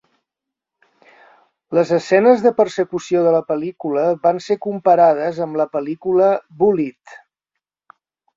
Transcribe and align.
Les 1.77 1.91
escenes 1.97 2.41
de 2.45 2.51
persecució 2.61 3.21
de 3.27 3.33
la 3.35 3.41
pel·lícula 3.51 4.07
van 4.25 4.41
ser 4.47 4.59
comparades 4.65 5.43
amb 5.47 5.61
la 5.63 5.69
pel·lícula 5.77 6.33
"Bullitt". 6.65 7.17